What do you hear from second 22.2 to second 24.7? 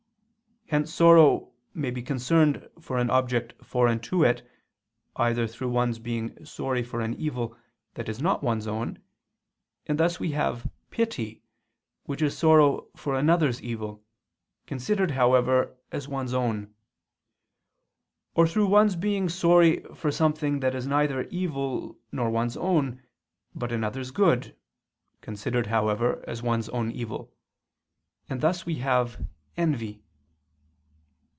one's own, but another's good,